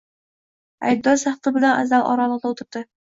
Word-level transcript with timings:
Aybdor 0.87 1.19
sahna 1.25 1.53
bilan 1.59 1.93
zal 1.93 2.07
oralig‘ida 2.15 2.53
o‘tirdi. 2.55 2.83